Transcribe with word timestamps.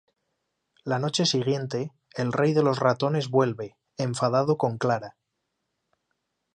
La 0.83 0.97
noche 0.97 1.27
siguiente, 1.27 1.93
el 2.15 2.33
Rey 2.33 2.53
de 2.55 2.63
los 2.63 2.79
Ratones 2.79 3.29
vuelve, 3.29 3.77
enfadado 3.97 4.57
con 4.57 4.79
Clara. 4.79 5.15